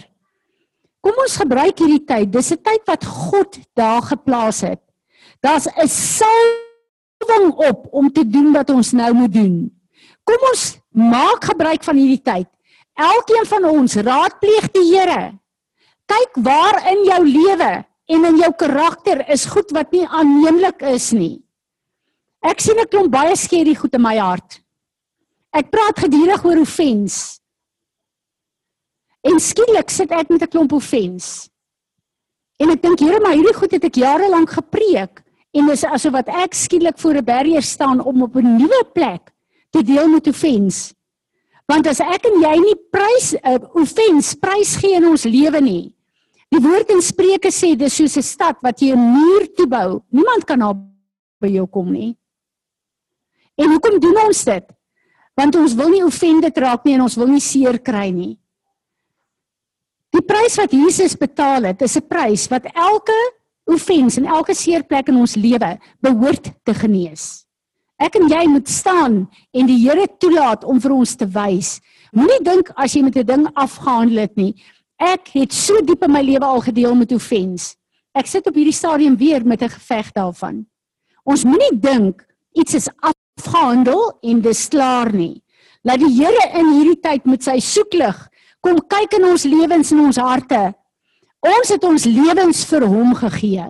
[1.00, 2.32] Kom ons gebruik hierdie tyd.
[2.32, 4.80] Dis 'n tyd wat God daar geplaas het.
[5.40, 9.70] Daar's 'n salwing op om te doen wat ons nou moet doen.
[10.24, 12.48] Kom ons maak gebruik van hierdie tyd.
[12.94, 15.38] Elkeen van ons raadpleeg die Here.
[16.06, 21.12] Kyk waar in jou lewe en in jou karakter is goed wat nie aanneemlik is
[21.12, 21.45] nie.
[22.42, 24.60] Ek sien 'n klomp baie skerry goed in my hart.
[25.52, 27.40] Ek praat gedurig oor offens.
[29.24, 31.48] En skielik sit ek met 'n klomp offens.
[32.58, 35.22] En ek dink Here, maar hierdie goed het ek jare lank gepreek
[35.56, 39.32] en dis asof wat ek skielik voor 'n barrier staan om op 'n nuwe plek
[39.70, 40.94] te deel met offens.
[41.66, 45.94] Want as ek en jy nie prys uh, offens prys gee in ons lewe nie.
[46.48, 50.02] Die woord in Spreuke sê dis soos 'n stad wat jy 'n muur toe bou.
[50.10, 50.76] Niemand kan daar
[51.40, 52.16] by jou kom nie.
[53.56, 54.66] En hoekom doen ons dit?
[55.36, 58.36] Want ons wil nie offended raak nie en ons wil nie seer kry nie.
[60.16, 63.16] Die prys wat Jesus betaal het, is 'n prys wat elke
[63.66, 67.44] offens en elke seerplek in ons lewe behoort te genees.
[67.98, 71.80] Ek en jy moet staan en die Here toelaat om vir ons te wys.
[72.12, 74.54] Moenie dink as jy met 'n ding afgehandel het nie.
[74.98, 77.76] Ek het so diep in my lewe al gedeel met offens.
[78.14, 80.66] Ek sit op hierdie stadium weer met 'n geveg daarvan.
[81.24, 82.88] Ons moenie dink iets is
[83.36, 85.42] afgehandel en dis klaar nie.
[85.84, 88.16] Laat die Here in hierdie tyd met sy soeklig
[88.64, 90.74] kom kyk in ons lewens en ons harte.
[91.46, 93.66] Ons het ons lewens vir hom gegee.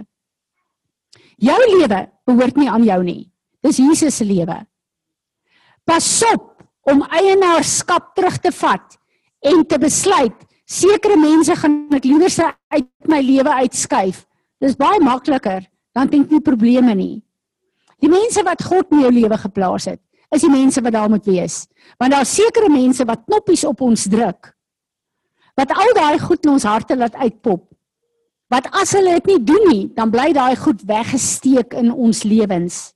[1.37, 3.27] Jou lewe behoort nie aan jou nie.
[3.61, 4.57] Dis Jesus se lewe.
[5.85, 6.55] Pas op
[6.89, 8.97] om eienaarskap terug te vat
[9.45, 14.25] en te besluit sekere mense gaan ek liewer se uit my lewe uitskuif.
[14.63, 17.26] Dis baie makliker dan dink nie probleme nie.
[18.03, 20.01] Die mense wat God in jou lewe geplaas het,
[20.35, 21.65] is die mense wat daar moet wees.
[22.01, 24.53] Want daar is sekere mense wat knoppies op ons druk.
[25.57, 27.65] Wat al daai goed in ons harte laat uitpop.
[28.53, 32.93] Wat as hulle dit nie doen nie, dan bly daai goed weggesteek in ons lewens.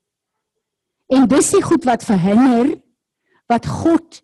[1.10, 2.76] En dis die goed wat verhinder
[3.50, 4.20] wat God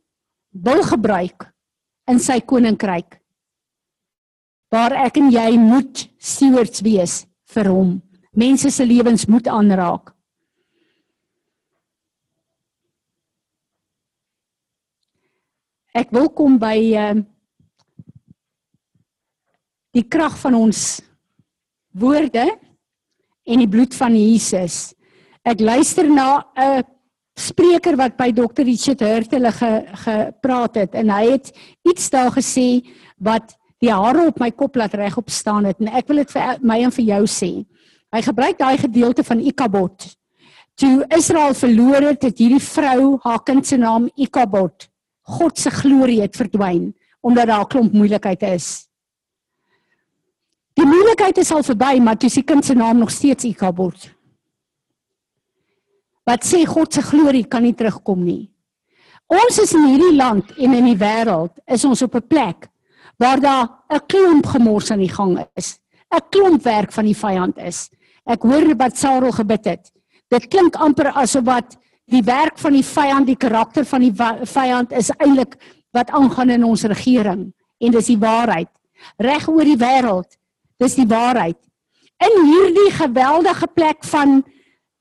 [0.55, 1.49] wil gebruik
[2.07, 3.19] in sy koninkryk.
[4.71, 7.97] Waar ek en jy moet stewards wees vir hom.
[8.37, 10.13] Mense se lewens moet aanraak.
[15.97, 17.17] Ek wil kom by uh
[19.97, 20.81] die krag van ons
[21.97, 22.43] woorde
[23.49, 24.93] en die bloed van Jesus.
[25.41, 26.85] Ek luister na 'n
[27.33, 28.69] spreker wat by Dr.
[28.69, 29.71] Richard Hurt hulle ge,
[30.05, 31.49] gepraat het en hy het
[31.89, 32.85] iets daar gesê
[33.17, 36.59] wat die hare op my kop laat regop staan het en ek wil dit vir
[36.61, 37.65] my en vir jou sê.
[38.13, 40.13] Hy gebruik daai gedeelte van Ikabod.
[40.77, 44.91] Toe Israel verloor het, het hierdie vrou haar kind se naam Ikabod
[45.27, 46.95] God se glorie het verdwyn
[47.27, 48.89] omdat daar 'n klomp moeilikheid is.
[50.77, 54.11] Die moeilikheid is al verby, maar dis die kind se naam nog steeds Ikabod.
[56.25, 58.51] Wat sê God se glorie kan nie terugkom nie.
[59.27, 62.69] Ons is in hierdie land en in die wêreld is ons op 'n plek
[63.19, 65.79] waar daar 'n klomp gemors aan die gang is.
[66.15, 67.91] 'n Klomp werk van die vyand is.
[68.27, 69.93] Ek hoor wat Sarel gebid het.
[70.29, 71.77] Dit klink amper asof wat
[72.11, 74.13] die werk van die vyand, die karakter van die
[74.47, 75.57] vyand is eintlik
[75.97, 77.49] wat aangaan in ons regering
[77.83, 78.71] en dis die waarheid.
[79.21, 80.39] Reg oor die wêreld,
[80.81, 81.59] dis die waarheid.
[82.25, 84.39] In hierdie geweldige plek van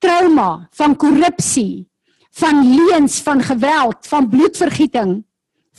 [0.04, 1.86] trauma, van korrupsie,
[2.36, 5.22] van leuns, van geweld, van bloedvergieting,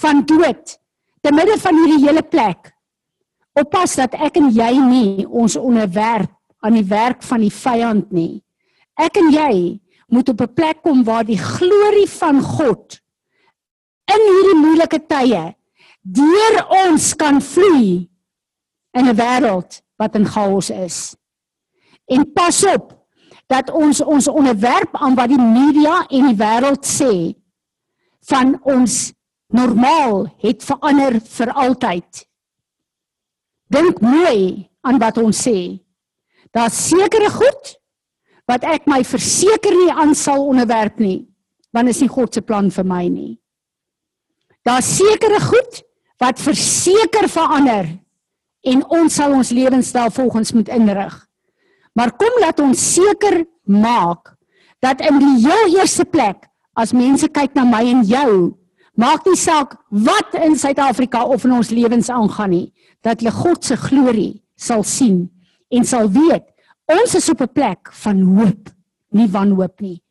[0.00, 0.78] van dood,
[1.20, 2.72] te midde van hierdie hele plek.
[3.56, 6.32] Oppas dat ek en jy nie ons onderwerp
[6.64, 8.40] aan die werk van die vyand nie.
[8.96, 9.52] Ek en jy
[10.06, 13.00] moet op 'n plek kom waar die glorie van God
[14.14, 15.56] in hierdie moeilike tye
[16.00, 18.08] deur ons kan vloei
[18.92, 21.16] in 'n wêreld wat in chaos is.
[22.06, 23.06] En pas op
[23.46, 27.34] dat ons ons onderwerp aan wat die media en die wêreld sê
[28.26, 29.12] van ons
[29.46, 32.26] normaal het verander vir altyd.
[33.66, 35.82] Dink mooi aan wat ons sê.
[36.50, 37.76] Daar's sekere goed
[38.46, 41.26] wat ek my verseker nie aan sal onderwerp nie,
[41.74, 43.34] want is nie God se plan vir my nie.
[44.66, 45.82] Daar's sekere goed
[46.22, 47.90] wat verseker verander
[48.66, 51.14] en ons sal ons lewenstyl volgens moet inrig.
[51.94, 54.34] Maar kom laat ons seker maak
[54.84, 58.32] dat in die heel eerste plek as mense kyk na my en jou,
[59.00, 62.66] maak nie saak wat in Suid-Afrika of in ons lewens aangaan nie,
[63.04, 65.24] dat hulle God se glorie sal sien
[65.72, 66.44] en sal weet
[66.86, 68.70] ons is op 'n plek van hoop,
[69.10, 70.02] nie wanhoop nie.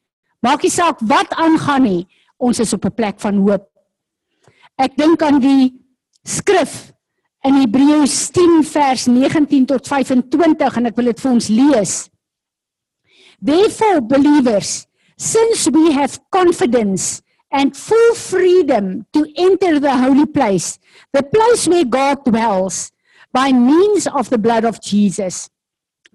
[0.42, 2.08] Maak nie saak wat aangaan nie,
[2.38, 3.68] ons is op 'n plek van hoop.
[4.78, 5.74] Ek dink aan die
[6.24, 6.92] skrif
[7.46, 12.10] in Hebreërs 10 vers 19 tot 25 en ek wil dit vir ons lees.
[13.42, 20.80] Therefore believers, since we have confidence and full freedom to enter the holy place,
[21.14, 22.92] the place where God dwells
[23.32, 25.50] by means of the blood of Jesus.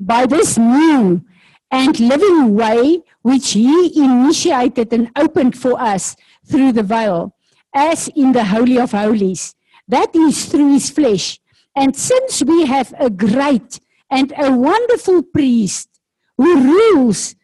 [0.00, 1.22] By this new
[1.70, 7.36] and living way which he initiated and opened for us through the veil,
[7.74, 9.54] as in the Holy of Holies,
[9.86, 11.38] that is through his flesh.
[11.76, 13.78] And since we have a great
[14.10, 15.88] and a wonderful priest
[16.36, 17.36] who rules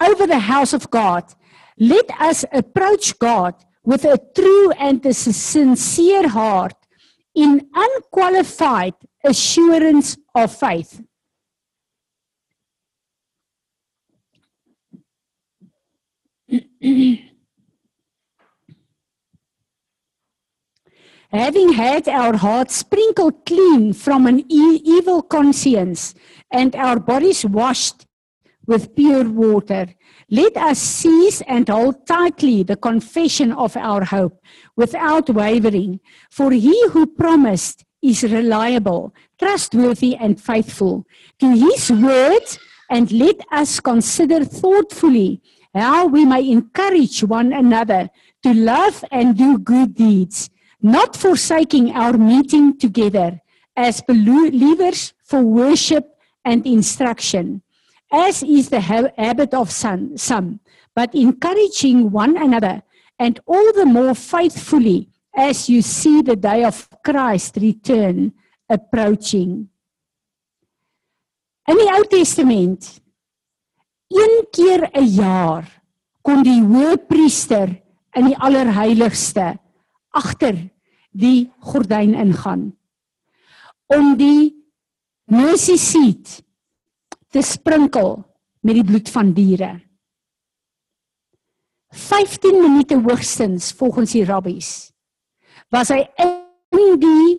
[0.00, 1.24] over the house of God,
[1.78, 6.74] let us approach God with a true and a sincere heart
[7.34, 11.02] in unqualified assurance of faith.
[21.32, 26.14] Having had our hearts sprinkled clean from an e- evil conscience
[26.50, 28.06] and our bodies washed
[28.66, 29.86] with pure water,
[30.30, 34.40] let us seize and hold tightly the confession of our hope
[34.76, 41.04] without wavering, for he who promised is reliable, trustworthy, and faithful
[41.38, 42.42] to his word.
[42.88, 45.42] And let us consider thoughtfully
[45.76, 48.08] how we may encourage one another
[48.42, 53.40] to love and do good deeds, not forsaking our meeting together
[53.76, 57.62] as believers for worship and instruction,
[58.10, 60.60] as is the habit of some,
[60.94, 62.82] but encouraging one another,
[63.18, 68.32] and all the more faithfully as you see the day of Christ return
[68.70, 69.68] approaching.
[71.68, 73.00] In die Ou Testament
[74.08, 75.82] een keer 'n jaar
[76.22, 79.58] kon die hoëpriester in die allerheiligste
[80.10, 80.56] agter
[81.10, 82.76] die gordyn ingaan
[83.86, 84.54] om die
[85.30, 86.42] mercy seat
[87.30, 88.24] te sprinkel
[88.60, 89.80] met die bloed van diere.
[91.96, 94.92] 15 minute hoogstens volgens die rabbies
[95.72, 97.38] was hy in die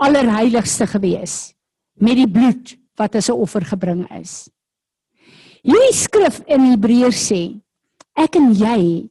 [0.00, 1.52] allerheiligste gewees
[2.00, 4.48] met die bloed wat as 'n offer gebring is.
[5.60, 7.42] Hierdie skrif in Hebreërs sê
[8.16, 9.08] ek en jy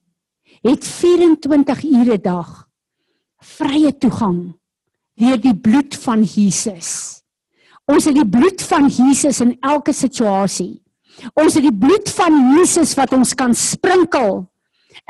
[0.65, 2.49] het 24 ure 'n dag
[3.39, 4.53] vrye toegang
[5.19, 7.21] deur die bloed van Jesus.
[7.85, 10.81] Ons het die bloed van Jesus in elke situasie.
[11.35, 14.47] Ons het die bloed van Jesus wat ons kan sprinkel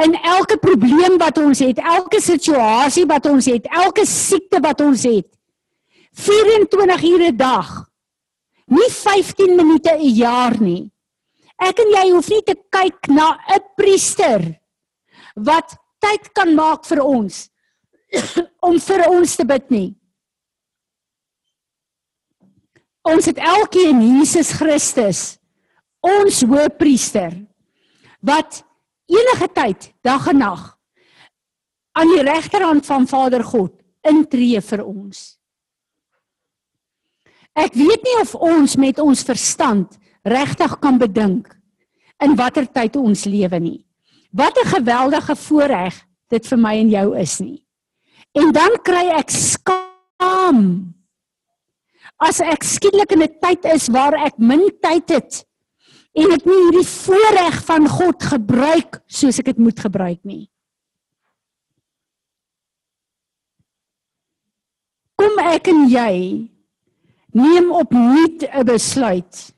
[0.04, 5.04] in elke probleem wat ons het, elke situasie wat ons het, elke siekte wat ons
[5.04, 5.28] het.
[6.14, 7.90] 24 ure 'n dag.
[8.68, 10.92] Nie 15 minute 'n jaar nie.
[11.60, 14.42] Ek en jy hoef nie te kyk na 'n priester
[15.36, 17.50] wat tyd kan maak vir ons
[18.68, 19.90] om vir ons te bid nie.
[23.04, 25.40] Ons het elkeen Jesus Christus,
[26.04, 27.36] ons hoëpriester
[28.22, 28.64] wat
[29.10, 30.64] enige tyd, dag en nag
[32.00, 33.74] aan die regterhand van Vader God
[34.08, 35.40] intree vir ons.
[37.60, 41.54] Ek weet nie of ons met ons verstand regtig kan bedink
[42.24, 43.86] in watter tyd ons lewe nie.
[44.32, 47.66] Wat 'n geweldige voorreg dit vir my en jou is nie.
[48.34, 50.94] En dan kry ek skaam
[52.20, 55.46] as ek skielik in 'n tyd is waar ek min tyd het
[56.14, 60.50] en ek nie hierdie voorreg van God gebruik soos ek dit moet gebruik nie.
[65.16, 66.50] Kom ek en jy
[67.34, 69.54] neem opnuut 'n besluit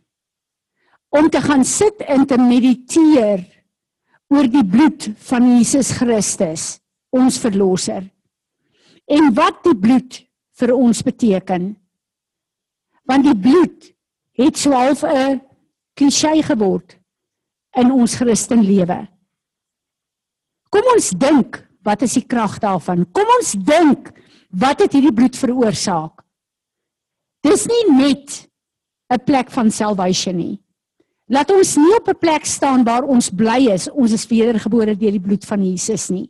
[1.11, 3.43] om te gaan sit en te mediteer
[4.31, 6.79] oor die bloed van Jesus Christus,
[7.11, 8.05] ons verlosser.
[9.11, 10.21] En wat die bloed
[10.61, 11.73] vir ons beteken.
[13.09, 13.91] Want die bloed
[14.39, 15.41] het swaalf 'n
[15.93, 16.95] klise geword
[17.75, 19.07] in ons Christen lewe.
[20.69, 23.05] Kom ons dink, wat is die krag daarvan?
[23.11, 24.11] Kom ons dink,
[24.49, 26.23] wat het hierdie bloed veroorsaak?
[27.43, 28.47] Dis nie net
[29.09, 30.63] 'n plek van salvation nie.
[31.31, 35.11] Laat ons nie op 'n plek staan waar ons bly is, ons is wedergebore deur
[35.11, 36.29] die bloed van Jesus nie.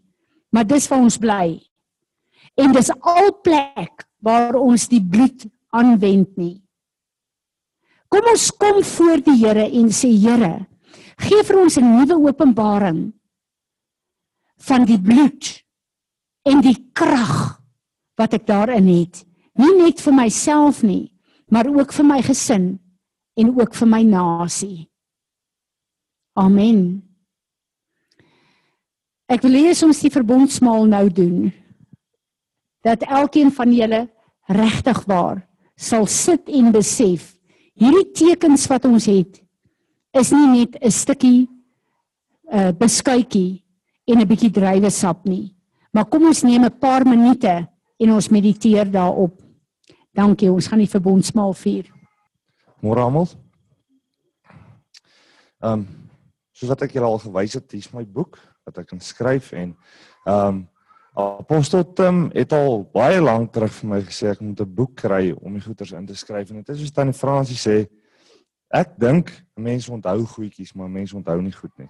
[0.51, 1.61] Maar dis waar ons bly.
[2.55, 6.61] En dis al plek waar ons die bloed aanwend nie.
[8.07, 10.67] Kom ons kom voor die Here en sê Here,
[11.17, 13.13] gee vir ons 'n nuwe openbaring
[14.57, 15.63] van die bloed
[16.45, 17.61] en die krag
[18.17, 19.25] wat ek daarin het.
[19.55, 21.11] Nie net vir myself nie,
[21.49, 22.79] maar ook vir my gesin
[23.35, 24.90] en ook vir my nasie.
[26.33, 27.01] Amen.
[29.31, 31.51] Ek wil hê ons die verbondsmaal nou doen.
[32.83, 34.01] Dat elkeen van julle
[34.51, 37.31] regtig waar sal sit en besef
[37.79, 39.39] hierdie tekens wat ons het
[40.17, 41.49] is nie net 'n stukkie 'n
[42.51, 43.63] uh, eh, beskuitjie
[44.07, 45.55] en 'n bietjie druiwesap nie.
[45.93, 47.67] Maar kom ons neem 'n paar minute
[47.99, 49.41] en ons mediteer daarop.
[50.13, 51.85] Dankie, ons gaan die verbondsmaal vier.
[52.81, 53.27] Môre almal.
[55.61, 56.00] Ehm um,
[56.61, 58.37] soos wat ek julle al gewys het, hier's my boek
[58.69, 59.73] wat ek kan skryf en
[60.27, 60.67] ehm um,
[61.11, 65.33] Apostel Tim het al baie lank terug vir my gesê ek moet 'n boek kry
[65.35, 67.89] om die goeters in te skryf en dit is soos tannie Fransie sê
[68.71, 71.89] ek dink mense onthou goedjies maar mense onthou nie goed nie.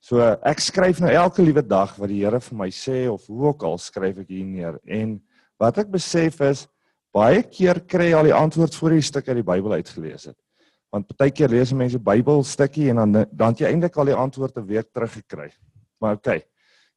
[0.00, 3.48] So ek skryf nou elke liewe dag wat die Here vir my sê of hoe
[3.48, 5.22] ook al skryf ek hier neer en
[5.58, 6.68] wat ek besef is
[7.14, 10.36] baie keer kry jy al die antwoord voor jy stuk uit die Bybel uitgelees het.
[10.92, 14.58] Want baie keer lees mense Bybel stukkie en dan dan jy eintlik al die antwoord
[14.58, 15.50] 'n week terug gekry.
[16.00, 16.42] Maar okay.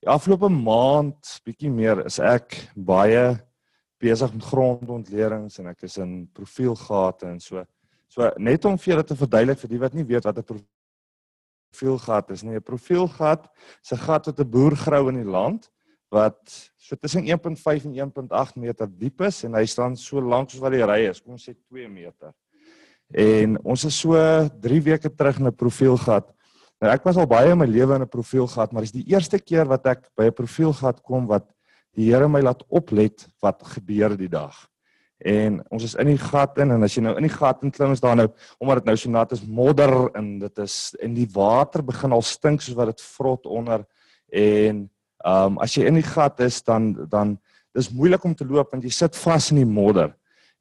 [0.03, 3.39] Die afgelope maand bietjie meer is ek baie
[3.97, 7.63] besig met grondontlederings en ek is in profielgate en so.
[8.11, 10.61] So net om vir julle te verduidelik vir die wat nie weet wat 'n
[11.71, 12.55] profielgat is nie.
[12.55, 13.47] 'n Profielgat
[13.83, 15.71] is 'n gat wat 'n boer grou in die land
[16.11, 20.61] wat so tussen 1.5 en 1.8 meter diep is en hy staan so lank soos
[20.61, 22.33] wat die ry is, kom ons sê 2 meter.
[23.13, 24.15] En ons is so
[24.61, 26.35] 3 weke terug in 'n profielgat
[26.83, 29.07] Nou ek was al baie in my lewe in 'n profiel gehad, maar dis die
[29.07, 31.47] eerste keer wat ek by 'n profiel gehad kom wat
[31.95, 34.53] die Here my laat oplet wat gebeur die dag.
[35.19, 37.71] En ons is in die gat in en as jy nou in die gat in
[37.71, 38.27] klim is daar nou
[38.59, 42.21] omdat dit nou so nat is modder en dit is en die water begin al
[42.21, 43.85] stink soos wat dit vrot onder
[44.29, 44.89] en
[45.25, 47.39] ehm um, as jy in die gat is dan dan
[47.73, 50.13] dis moeilik om te loop want jy sit vas in die modder.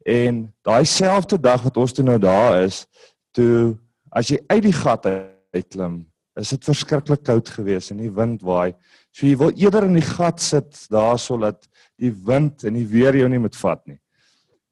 [0.05, 2.84] En daai selfde dag wat ons toe nou daar is,
[3.32, 3.74] toe
[4.12, 6.05] as jy uit die gat uitklim,
[6.36, 8.74] is dit verskriklik koud geweest en die wind waai.
[9.14, 11.68] So jy wil eerder in die gat sit daarso dat
[12.00, 13.98] die wind en die weer jou nie met vat nie.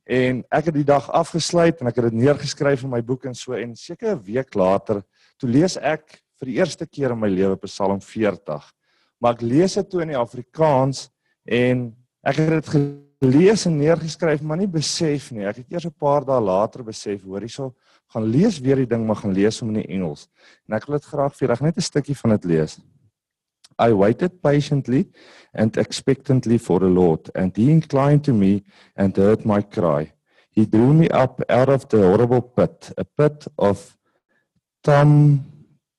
[0.05, 3.39] En ek het die dag afgesluit en ek het dit neergeskryf in my boek en
[3.39, 5.03] so en seker 'n week later
[5.39, 8.63] toe lees ek vir die eerste keer in my lewe Psalm 40.
[9.21, 11.09] Maar ek lees dit toe in die Afrikaans
[11.47, 11.95] en
[12.27, 12.67] ek het dit
[13.23, 15.47] gelees en neergeskryf maar nie besef nie.
[15.47, 17.75] Ek het eers 'n paar dae later besef, hoor hierso,
[18.13, 20.29] gaan lees weer die ding maar gaan lees hom in die Engels.
[20.69, 22.81] En ek wil dit graag vir julle net 'n stukkie van dit lees.
[23.79, 25.09] I waited patiently
[25.55, 28.63] and expectantly for the Lord and he inclined to me
[28.97, 30.13] and heard my cry.
[30.51, 33.97] He drew me up out of the horrible pit, a pit of
[34.83, 35.45] tom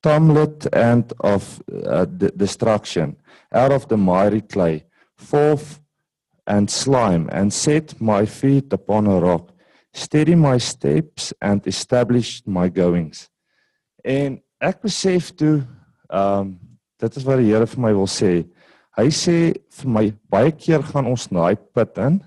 [0.02, 2.04] tomlet and of uh,
[2.36, 3.16] destruction,
[3.50, 4.84] out of the miry clay,
[5.16, 5.80] forth
[6.46, 9.54] and slime and set my feet upon a rock
[9.94, 13.30] steady my steps and established my goings.
[14.04, 15.62] En ek besef toe
[16.10, 16.54] ehm um,
[17.04, 18.46] dit is wat die Here vir my wil sê.
[18.96, 19.36] Hy sê
[19.78, 22.20] vir my baie keer gaan ons na daai put in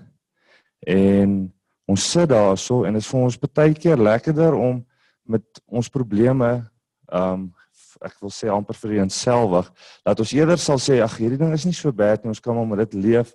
[0.86, 1.32] en
[1.88, 4.82] ons sit daarso en dit is vir ons baie keer lekkerder om
[5.28, 6.50] met ons probleme
[7.12, 7.48] ehm um,
[7.98, 9.66] ek wil sê amper vir eenselwig
[10.06, 12.54] dat ons eerder sal sê ag hierdie ding is nie so bad nie ons kan
[12.54, 13.32] maar met dit leef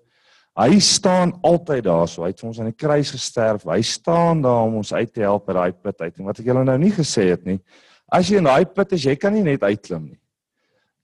[0.54, 2.22] Hy staan altyd daar so.
[2.22, 3.66] Hy het vir ons aan die kruis gesterf.
[3.66, 6.20] Hy staan daar om ons uit te help uit daai put uit.
[6.20, 7.58] En wat ek julle nou nie gesê het nie.
[8.14, 10.20] As jy in daai put is, jy kan nie net uitklim nie.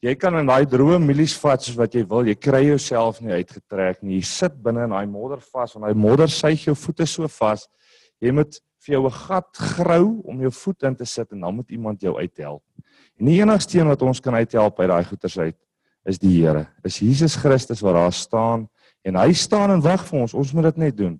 [0.06, 2.30] Jy kan in daai droë milies vat soos wat jy wil.
[2.30, 4.20] Jy kry jouself nie uitgetrek nie.
[4.20, 7.66] Jy sit binne in daai modder vas want daai modder suig jou voete so vas.
[8.22, 11.56] Jy moet vir jou 'n gat grou om jou voet in te sit en dan
[11.56, 12.64] moet iemand jou uithelp.
[13.20, 15.58] En die enigste een wat ons kan uithelp uit daai goeters uit
[16.06, 16.68] is die Here.
[16.84, 18.70] Is Jesus Christus wat daar staan
[19.08, 20.34] En hy staan en wag vir ons.
[20.34, 21.16] Ons moet dit net doen.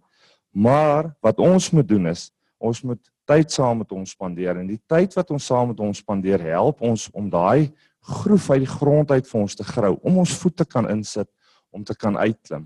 [0.52, 3.00] Maar wat ons moet doen is ons moet
[3.30, 6.82] tyd saam met hom spandeer en die tyd wat ons saam met hom spandeer help
[6.84, 7.70] ons om daai
[8.20, 11.30] groef uit die grond uit vir ons te grou, om ons voete kan insit
[11.76, 12.66] om te kan uitklim.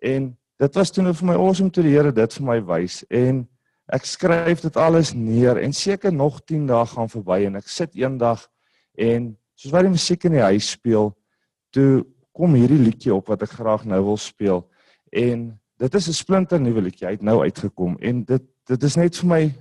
[0.00, 0.30] En
[0.60, 3.42] dit was toe nou vir my awesome toe die Here dit vir my wys en
[3.90, 7.96] ek skryf dit alles neer en seker nog 10 dae gaan verby en ek sit
[7.98, 8.46] eendag
[8.94, 11.10] en soos wat die musiek in die huis speel,
[11.74, 14.64] toe kom hierdie liedjie op wat ek graag nou wil speel.
[15.12, 18.96] En dit is 'n splinter nuwe liedjie, hy het nou uitgekom en dit dit is
[18.96, 19.54] net vir my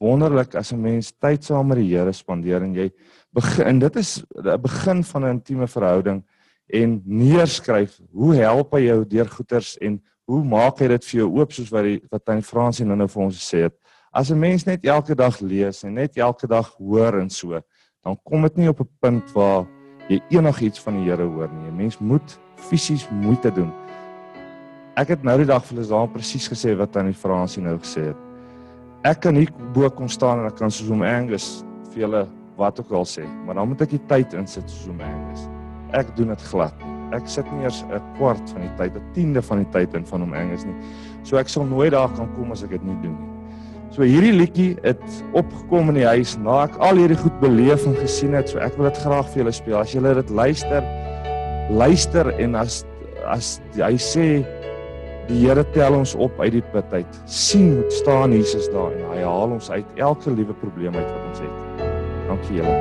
[0.00, 2.90] wonderlik as 'n mens tyd saam met die Here spandeer en jy
[3.32, 6.24] begin dit is 'n begin van 'n intieme verhouding
[6.68, 11.30] en neerskryf hoe help hy jou deur goeters en hoe maak hy dit vir jou
[11.38, 13.74] oop soos wat die wat hy Fransie nou nou vir ons gesê het.
[14.12, 17.60] As 'n mens net elke dag lees en net elke dag hoor en so
[18.04, 19.66] dan kom dit nie op 'n punt waar
[20.08, 23.72] jy enigiets van die Here hoor nie 'n mens moet fisies moeite doen
[24.94, 28.12] Ek het nou die dag vir daar presies gesê wat aan die Fransie nou gesê
[28.12, 28.18] het.
[29.02, 32.20] Ek kan hier bo kom staan en ek kan soos om Angus vir julle
[32.60, 35.48] wat ook al sê, maar dan moet ek die tyd insit soos om Angus.
[35.98, 36.86] Ek doen dit glad.
[37.14, 40.06] Ek sit nie eers 'n kwart van die tyd, 'n tiende van die tyd in
[40.06, 40.78] van hom Angus nie.
[41.24, 43.33] So ek sal nooit daar kan kom as ek dit nie doen nie.
[43.94, 45.02] So hierdie liedjie het
[45.38, 48.50] opgekom in die huis na ek al hierdie goed beleef en gesien het.
[48.50, 49.78] So ek wil dit graag vir julle speel.
[49.78, 50.82] As julle dit luister,
[51.70, 52.82] luister en as
[53.30, 54.28] as hy sê
[55.24, 57.20] Die Here tel ons op uit die put uit.
[57.24, 61.24] sien hoe staan Jesus daar en hy haal ons uit elke liewe probleem uit wat
[61.30, 61.86] ons het.
[62.28, 62.76] Dankie julle.